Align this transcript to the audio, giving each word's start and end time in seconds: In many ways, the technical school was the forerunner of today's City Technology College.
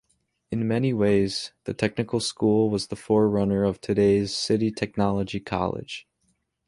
In 0.49 0.67
many 0.67 0.93
ways, 0.93 1.51
the 1.65 1.75
technical 1.75 2.19
school 2.19 2.71
was 2.71 2.87
the 2.87 2.95
forerunner 2.95 3.63
of 3.63 3.79
today's 3.79 4.35
City 4.35 4.71
Technology 4.71 5.39
College. 5.39 6.07